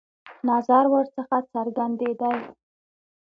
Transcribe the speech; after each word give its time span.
نظر 0.49 0.83
ورڅخه 0.93 1.37
څرګندېدی. 1.51 2.33